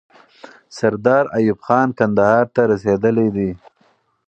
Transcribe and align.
سردار 0.77 1.25
ایوب 1.37 1.59
خان 1.65 1.89
کندهار 1.97 2.45
ته 2.53 2.61
رسیدلی 2.71 3.27
دی. 3.35 3.49